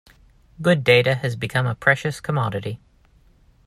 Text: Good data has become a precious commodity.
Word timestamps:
Good 0.63 0.83
data 0.83 1.13
has 1.13 1.35
become 1.35 1.67
a 1.67 1.75
precious 1.75 2.19
commodity. 2.19 2.79